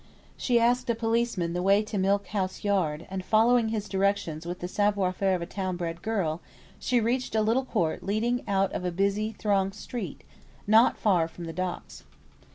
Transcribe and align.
She 0.35 0.59
asked 0.59 0.89
a 0.89 0.95
policeman 0.95 1.53
the 1.53 1.61
way 1.61 1.83
to 1.83 1.99
Milk 1.99 2.25
House 2.29 2.63
Yard, 2.63 3.05
and 3.11 3.23
following 3.23 3.69
his 3.69 3.87
directions 3.87 4.47
with 4.47 4.57
the 4.57 4.67
savoir 4.67 5.13
faire 5.13 5.35
of 5.35 5.43
a 5.43 5.45
town 5.45 5.77
bred 5.77 6.01
girl, 6.01 6.41
she 6.79 6.99
reached 6.99 7.35
a 7.35 7.41
little 7.43 7.65
court 7.65 8.01
leading 8.01 8.41
out 8.47 8.73
of 8.73 8.83
a 8.83 8.89
busy, 8.91 9.31
thronged 9.33 9.75
street, 9.75 10.23
not 10.65 10.97
far 10.97 11.27
from 11.27 11.43
the 11.45 11.53
Docks. 11.53 12.03